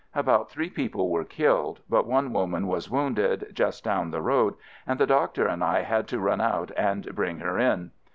[0.15, 4.55] About three people were killed, but one woman was wounded, just down the road,
[4.87, 7.91] and the doctor and I had to run out and bring her in.